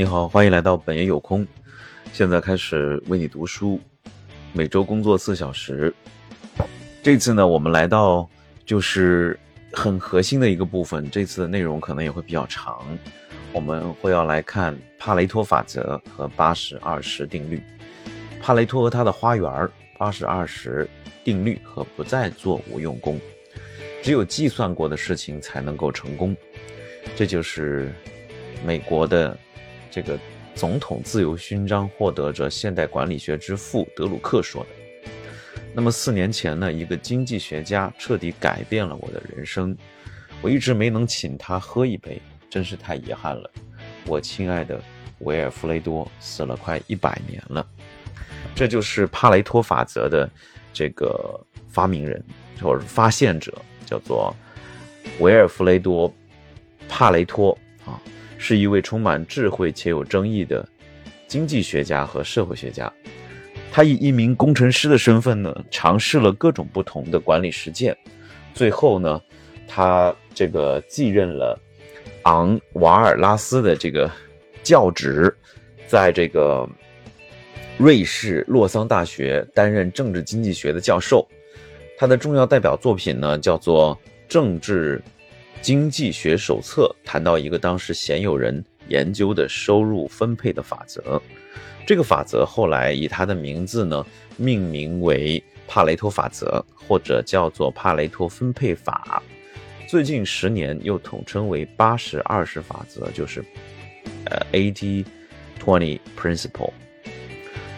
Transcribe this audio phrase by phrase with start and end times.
[0.00, 1.46] 你好，欢迎来到本爷有空。
[2.10, 3.78] 现在开始为你读书，
[4.54, 5.92] 每周工作四小时。
[7.02, 8.26] 这次呢，我们来到
[8.64, 9.38] 就是
[9.74, 11.10] 很核心的一个部分。
[11.10, 12.82] 这次的内容可能也会比较长，
[13.52, 17.62] 我们会要来看帕雷托法则和八十二十定律。
[18.40, 20.88] 帕雷托和他的花园，八十二十
[21.22, 23.20] 定律和不再做无用功。
[24.02, 26.34] 只有计算过的事情才能够成功。
[27.14, 27.92] 这就是
[28.64, 29.36] 美国的
[29.90, 30.18] 这个
[30.54, 34.68] 总统自由勋章获得者、现代管理学之父德鲁克说的。
[35.74, 39.76] 那么四年前呢，一个经济学家彻底改变了我的人生。
[40.42, 43.50] 我一直没能请他喝一杯，真是太遗憾了。
[44.06, 44.80] 我亲爱的
[45.20, 47.66] 维尔弗雷多死了快一百年了。
[48.54, 50.28] 这就是帕雷托法则的
[50.72, 51.38] 这个
[51.68, 52.22] 发明人
[52.60, 53.52] 或者发现者，
[53.86, 54.34] 叫做
[55.18, 56.12] 维尔弗雷多。
[56.88, 57.56] 帕雷托，
[58.42, 60.66] 是一位充满智慧且有争议的
[61.28, 62.90] 经济学家和社会学家。
[63.70, 67.94] 他以一名工程师的身份呢，尝试了各种不同的管理实践。
[68.54, 69.20] 最后呢，
[69.68, 71.60] 他这个继任了
[72.22, 74.10] 昂瓦尔拉斯的这个
[74.62, 75.32] 教职，
[75.86, 76.66] 在这个
[77.76, 81.28] 瑞士洛桑大学担任政治经济学的教授。
[81.98, 83.94] 他的重要代表作品呢，叫做
[84.26, 84.98] 《政治》。
[85.62, 91.20] 经济学手册谈到一个当时鲜有人研究的收入分配的法则，
[91.86, 94.04] 这个法则后来以他的名字呢
[94.36, 99.22] 命名为帕雷托法则，或者叫做帕雷托分配法。
[99.86, 103.44] 最近十年又统称为八十二十法则，就是
[104.24, 105.04] 呃 eighty
[105.62, 106.72] twenty principle。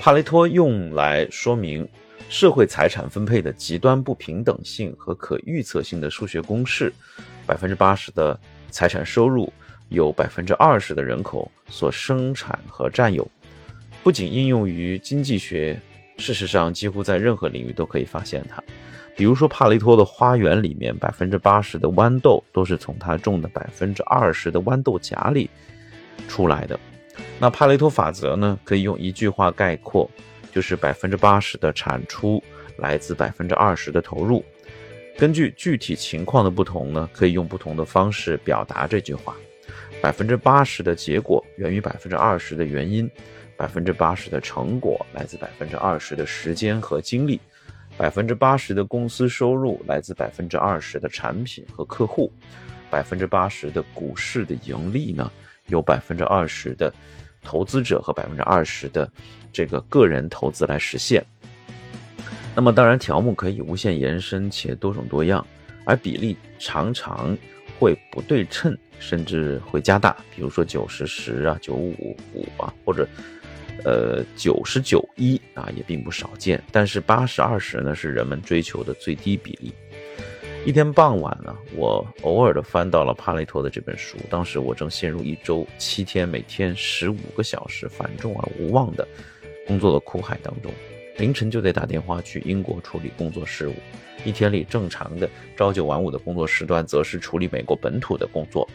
[0.00, 1.86] 帕雷托用来说明
[2.28, 6.92] 社会财产分配的极端不平等性和可预测性的数学公式。
[7.46, 8.38] 百分之八十的
[8.70, 9.52] 财产收入
[9.88, 13.28] 由百分之二十的人口所生产和占有，
[14.02, 15.80] 不仅应用于经济学，
[16.18, 18.62] 事实上几乎在任何领域都可以发现它。
[19.16, 25.48] 比如说，帕雷托的花园里面，百分之八十的豌豆都是从他种的百分之二十的豌豆荚里
[26.26, 26.76] 出来的。
[27.38, 28.58] 那帕雷托法则呢？
[28.64, 30.10] 可以用一句话概括，
[30.50, 32.42] 就是百分之八十的产出
[32.78, 34.44] 来自百分之二十的投入。
[35.16, 39.34] 根据具体情况的不同呢，可以用不同的方式表达这句话。
[40.02, 43.08] 百分之八十的结果源于百分之二十的原因，
[43.56, 47.40] 百分之八十的成果来自百分之二十的时间和精力，
[47.96, 52.30] 百分之八十的公司收入来自百分之二十的产品和客户，
[52.90, 55.30] 百分之八十的股市的盈利呢，
[55.68, 56.92] 由百分之二十的
[57.40, 59.10] 投资者和百分之二十的
[59.52, 61.24] 这个个人投资来实现。
[62.56, 65.44] 那么当然，条目可以无限延伸且多种多样，
[65.84, 67.36] 而比例常常
[67.78, 70.16] 会不对称，甚至会加大。
[70.34, 73.08] 比如说九十十啊，九五五啊，或者
[73.84, 76.62] 呃九十九一啊，也并不少见。
[76.70, 79.72] 但是八十二十呢，是人们追求的最低比例。
[80.64, 89.06] 一天傍晚呢，我偶尔的翻到了帕雷托的这本书，当时我正陷入一周七天，每天十五个小时繁重而无望的
[89.66, 90.72] 工作的苦海当中。
[91.18, 93.74] 凌晨就得打电话去英国处理工作事务，
[94.24, 98.68] 一天里正常的朝九晚五的工作时段，则是处理美国本土的工作，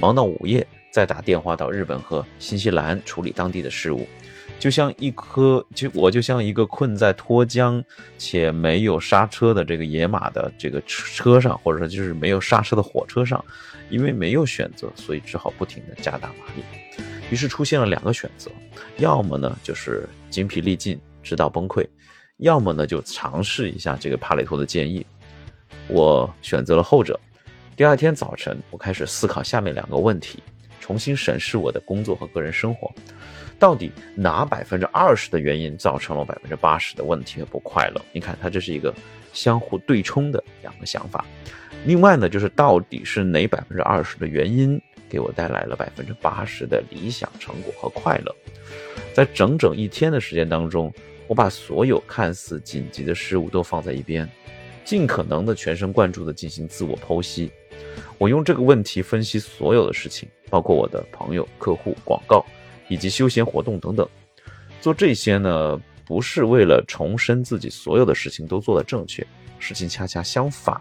[0.00, 4.08] 忙到午夜再打电话到日本和新西兰处理当地的事务，
[4.58, 7.82] 就像一颗就我就像一个困在脱缰
[8.18, 13.42] 且没有刹车的这个野马的这个车上，或者说就是没有刹车的火车上，
[13.88, 16.64] 因为没有选择，所以只好不停的加大马力，
[17.30, 18.50] 于是出现了两个选择，
[18.96, 20.98] 要么呢就是精疲力尽。
[21.24, 21.84] 直到崩溃，
[22.36, 25.04] 要么呢就尝试一下这个帕雷托的建议。
[25.88, 27.18] 我选择了后者。
[27.76, 30.40] 第二天早晨，我开始思考下面两个问题，
[30.80, 32.88] 重新审视我的工作和个人生活，
[33.58, 38.00] 到底哪百分之二十的原因造成了百分之八十的问题和不快乐？
[38.12, 38.94] 你看，它这是一个
[39.32, 41.24] 相互对冲的两个想法。
[41.84, 48.32] 另外呢，就是到底是哪百分之二十的原因给我带来了百分之八十的理想成果和快乐？
[49.12, 50.92] 在整整一天的时间当中。
[51.26, 54.28] 我把所有看似紧急的事物都放在一边，
[54.84, 57.50] 尽可能的全神贯注的进行自我剖析。
[58.18, 62.44] 我用这个问题分析所有的事情，包括我的朋友、客户、广告
[62.88, 64.08] 以及休闲活动等等。
[64.80, 69.26] 做这些呢，不是为了重申自己所有的事情都做得正确，
[69.58, 70.78] 事情恰恰相反，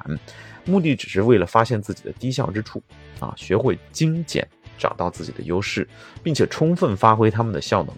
[0.65, 2.83] 目的只是为了发现自己的低效之处，
[3.19, 4.47] 啊，学会精简，
[4.77, 5.87] 找到自己的优势，
[6.21, 7.95] 并且充分发挥他们的效能。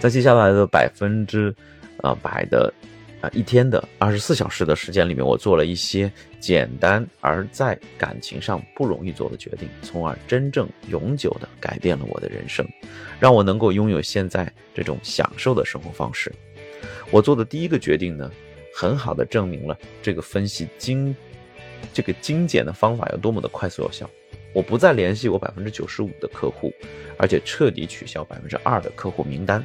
[0.00, 1.54] 在接下来的百分之，
[1.98, 2.72] 啊百的
[3.20, 6.10] 啊一天的二十四小时的时间里面，我做了一些
[6.40, 12.66] 简单而在感情上不容易做的决定，从而真正永久的改变了我的人生，
[13.20, 16.32] 让我能够拥有现在这种享受的生活方式。
[17.10, 18.30] 我做的第一个决定呢，
[18.74, 21.14] 很好的证明了这个分析精
[21.92, 24.08] 这个精简的方法有多么的快速有效。
[24.52, 26.72] 我不再联系我百分之九十五的客户，
[27.16, 29.64] 而且彻底取消百分之二的客户名单，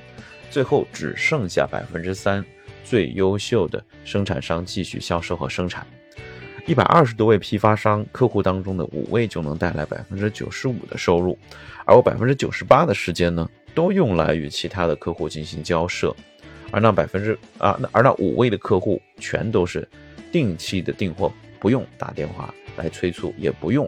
[0.49, 2.45] 最后只剩下百分之三
[2.83, 5.85] 最优秀的生产商继续销售和生产。
[6.67, 11.37] 一百二十多位批发商客户当中的五位就能带来百分之九十五的收入，
[11.85, 16.15] 而我百分之九十八的时间呢，都用来与其他的客户进行交涉，
[16.71, 19.87] 而那百分之啊，那而那五位的客户全都是
[20.31, 23.87] 定期的订货，不用打电话来催促，也不用。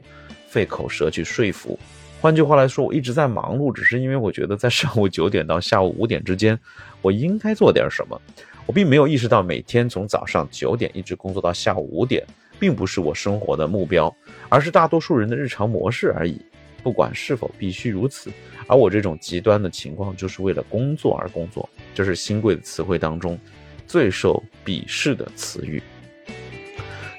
[0.57, 1.77] 费口舌去说服，
[2.19, 6.57] 换句话来说，我一直在忙碌，只是因为我觉得在上午九点到下午五点之间，
[6.99, 8.19] 我应该做点什么。
[8.65, 12.25] 我并没有意识到每天从早上九点一直工作到下午五点，
[12.59, 14.11] 并不是我生活的目标，
[14.49, 16.41] 而是大多数人的日常模式而已。
[16.81, 18.31] 不管是否必须如此，
[18.65, 23.37] 而我这种极端的情况就是为了工作而工作，这是新贵的词汇当中
[23.85, 25.83] 最受鄙视的词语。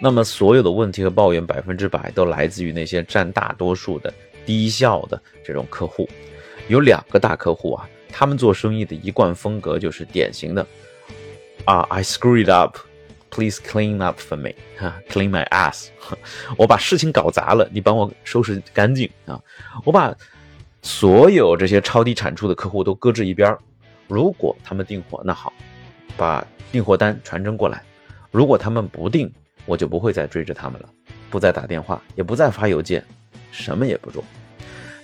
[0.00, 4.12] 那么，所有的问题和抱怨百分之百都来自于那些占大多数的
[4.46, 6.08] 低效的这种客户。
[6.68, 10.66] 有两个大客户啊，他们做生意的一贯风格就是典型的
[11.64, 15.88] 啊，I screwed up，please clean up for me，哈，clean my ass，
[16.56, 19.40] 我把事情搞砸了，你帮我收拾干净啊。
[19.84, 20.14] 我把
[20.82, 23.56] 所有这些超低产出的客户都搁置一边
[24.06, 25.52] 如果他们订货，那好，
[26.16, 27.78] 把订货单传真过来；
[28.30, 29.30] 如果他们不订，
[29.68, 30.88] 我就不会再追着他们了，
[31.28, 33.04] 不再打电话，也不再发邮件，
[33.52, 34.24] 什么也不做，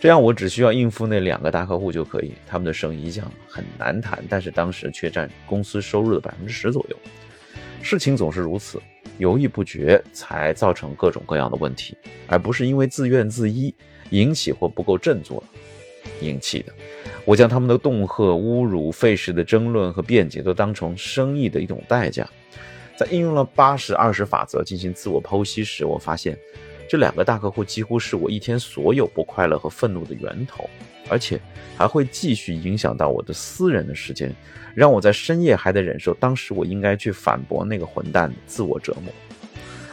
[0.01, 2.33] 这样我只需要应付那两个大客户就可以。
[2.47, 6.97] 他们的生意一向很难谈，但是当时却占公司收入的百分之十左右。
[7.83, 8.81] 事情总是如此，
[9.19, 11.95] 犹豫不决才造成各种各样的问题，
[12.27, 13.71] 而不是因为自怨自艾
[14.09, 15.45] 引起或不够振作
[16.23, 16.73] 引起的。
[17.27, 22.27] 我将他们的恫吓、侮辱、费时的争论和辩解都当成生意的一种代价。
[22.97, 26.39] 在应用了八十二十法则进行自我剖析时，我发现
[26.89, 30.69] 这两个大客户几乎是我一天所有不快乐和愤怒的源头，
[31.09, 31.41] 而且
[31.77, 34.33] 还会继续影响到我的私人的时间，
[34.75, 39.13] 让我在深夜还得忍受当时我应该去反驳那个混蛋的自我折磨。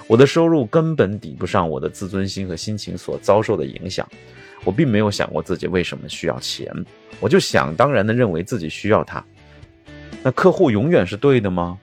[0.08, 4.08] 我的收入根本抵不上我的自尊心和心情所遭受的影响。
[4.64, 6.72] 我并没有想过自己为什么需要钱，
[7.20, 9.26] 我就想当然的认为自己需要它。
[10.22, 11.80] 那客户永远是对的吗？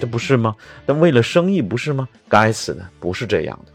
[0.00, 0.54] 这不是吗？
[0.86, 2.08] 但为了生意不是吗？
[2.28, 3.72] 该死的，不是这样的。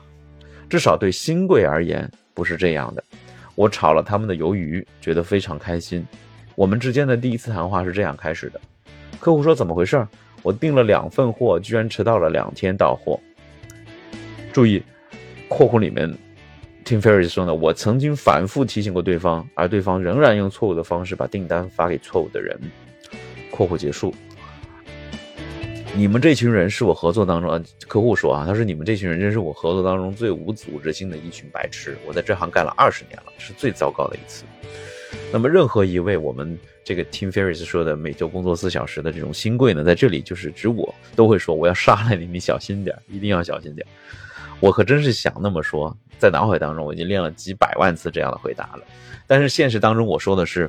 [0.69, 3.03] 至少对新贵而言不是这样的。
[3.55, 6.05] 我炒了他们的鱿鱼，觉得非常开心。
[6.55, 8.59] 我们之间的第一次谈话是这样开始的：
[9.19, 10.07] 客户说怎么回事？
[10.41, 13.19] 我订了两份货，居然迟到了两天到货。
[14.51, 14.81] 注意，
[15.47, 16.11] 括弧里面
[16.83, 22.59] ，Tim Ferriss 说呢，我曾经反复提醒过对方，而对方仍然用错误的方式把订单发给错误的人。
[23.51, 24.13] 括弧结束。
[25.95, 31.95] 你们这群人是我合作当中啊，客户说啊，他说你们这群人真是我合作当中最无组织性的一群白痴。
[32.07, 34.44] 我在这行干了二十年了，是最糟糕的一次。
[35.31, 43.86] 那么，任何一位我们这个 Tim Ferriss 说的每周工作四小时的这种新贵呢，在这里就是指我，都会说我要杀了你，你小心点，一定要小心点。
[44.60, 48.84] 我可真是想那么说，在脑海当中我已经练了几百万次这样的回答了，
[49.28, 50.68] 但是现实当中我说的是，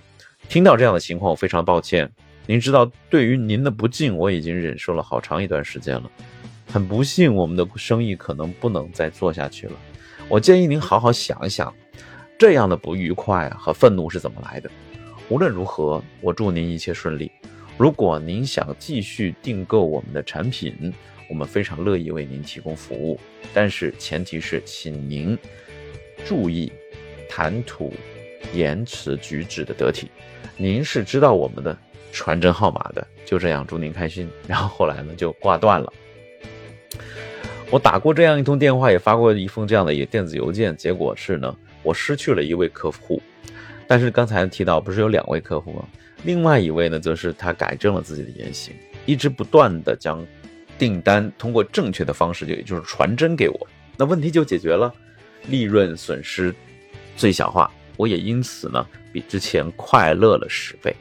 [0.50, 2.10] 听到这样的情况，我非常抱歉。
[2.46, 6.10] 您知道，对于您的不敬，我已经忍受了好长一段时间了。
[6.70, 9.72] 很不幸，我们的生意可能不能再做下去了。
[10.28, 11.72] 我建议您好好想一想，
[12.38, 14.70] 这样的不愉快和愤怒是怎么来的。
[15.30, 17.32] 无论如何，我祝您一切顺利。
[17.78, 20.92] 如果您想继续订购我们的产品，
[21.30, 23.18] 我们非常乐意为您提供服务。
[23.54, 25.36] 但是前提是，请您
[26.26, 26.70] 注意
[27.26, 27.90] 谈吐、
[28.52, 30.10] 言辞举止的得体。
[30.58, 31.74] 您是知道我们的。
[32.14, 34.30] 传真号码的，就这样，祝您开心。
[34.46, 35.92] 然后后来呢，就挂断了。
[37.70, 43.20] 我打过这样一通电话，也发过一封这样的一电子邮件，结果是呢，我失去了一位客户。
[43.88, 45.84] 但是刚才提到，不是有两位客户吗？
[46.22, 48.72] 另外一位呢，则是他改正了自己的言行，
[49.06, 50.24] 一直不断的将
[50.78, 54.94] 订单通过正确的方式，就也就是传真给我，那问题就解决了，
[55.48, 56.54] 利润损失
[57.16, 57.70] 最小化。
[57.96, 60.94] 我也因此呢，比之前快乐了十倍。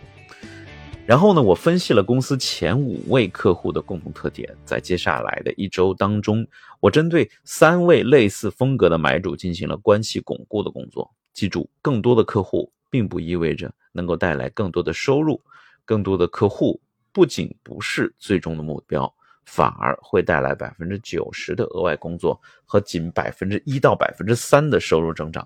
[1.06, 6.48] 然后呢，我分析了公司前五位客户的共同特点，在接下来的一周当中，
[6.80, 11.14] 我针对三位类似风格的买主进行了关系巩固的工作。
[11.34, 15.42] 记住，更多的客户并不意味着能够带来更多的收入，
[15.84, 16.80] 更多的客户
[17.12, 25.46] 不仅不是最终的目标，反而会带来百分之九十的额外工作和仅百分之一到百分之三的收入增长。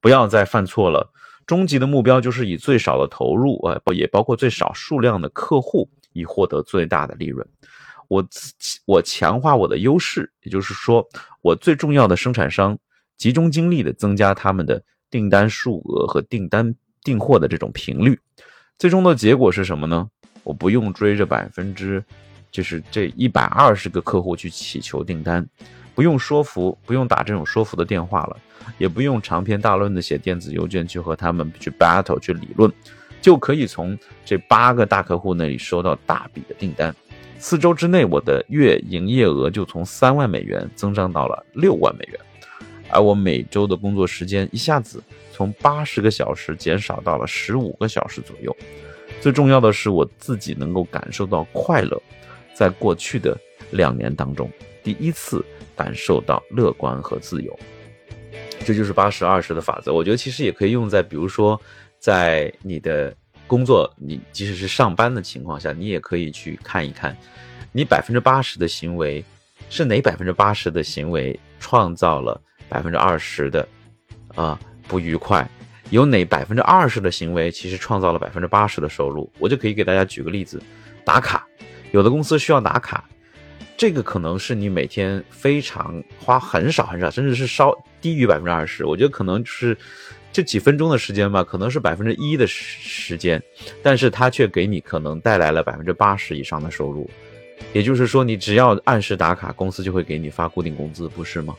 [0.00, 1.12] 不要再犯错了。
[1.46, 7.46] 终极的目标就是以最少的投入呃，也包括最少数量的客户，以获得最大的利润。
[8.08, 8.24] 我
[8.84, 11.06] 我强化我的优势，也就是说，
[11.42, 12.76] 我最重要的生产商
[13.16, 18.18] 集中精力的增加他们的订单数额和订单订货的这种频率。
[18.78, 20.08] 最终的结果是什么呢？
[20.42, 22.04] 我不用追着百分之，
[22.50, 25.44] 就是这一百二十个客户去祈求订单，
[25.96, 28.36] 不用说服，不用打这种说服的电话了。
[28.78, 32.70] 也不用长篇大论的写电子邮件去和他们去 battle 去理论，
[33.22, 36.94] 就可以从这八个大客户那里收到大笔的订单。
[37.38, 42.20] 四周之内，我的月营业额就从三万美元增长到了六万美元，
[42.90, 48.54] 而我每周的工作时间一下子从八十个小时减少到了十五个小时左右。
[49.20, 52.02] 最重要的是，我自己能够感受到快乐。
[52.52, 53.36] 在过去的
[53.70, 54.50] 两年当中，
[54.82, 55.44] 第一次
[55.76, 57.56] 感受到乐观和自由。
[58.64, 61.60] 这就是八十二十的法则，我觉得其实也可以用在，比如说，
[62.00, 63.14] 在你的
[63.46, 67.16] 工作，你即使是上班的情况下，你也可以去看一看，
[67.70, 69.24] 你百分之八十的行为
[69.70, 73.68] 是哪百分之八十的行为创造了百分之二十的
[74.34, 75.48] 啊不愉快，
[75.90, 80.60] 有哪百分之二十的行为其实创造了百分之八十的收入，我就可以给大家举个例子，
[81.04, 81.46] 打卡，
[81.92, 83.08] 有的公司需要打卡。
[83.76, 88.86] 这个可能是你每天非常花很少很少，甚至是稍低于百分之二十。
[88.86, 89.76] 我觉得可能就是
[90.32, 93.42] 这几分钟的时间吧，可能是百分之一的时间，
[93.82, 97.08] 但是它却给你可能带来了百分之八十以上的收入。
[97.72, 101.54] 也就是说，你只要按时打卡，公司就会给你发固定工资，不是吗？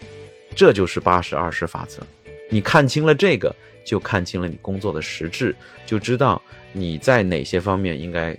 [0.56, 2.02] 这就是八十二十法则。
[2.50, 3.56] 你看清了这个，
[3.86, 5.56] 就看清了你工作的实质，
[5.86, 8.36] 就知道你在哪些方面应该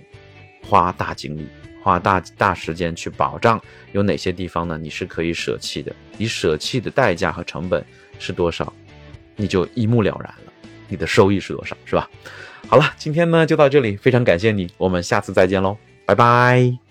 [0.61, 1.47] 花大精力。
[1.81, 4.77] 花大大时间去保障有哪些地方呢？
[4.77, 7.83] 你是可以舍弃的，你舍弃的代价和成本
[8.19, 8.71] 是多少，
[9.35, 10.53] 你就一目了然了。
[10.87, 12.09] 你的收益是多少，是吧？
[12.67, 16.88] 好了，今天呢就到这里，非常感谢你，我们下次再见喽，拜拜。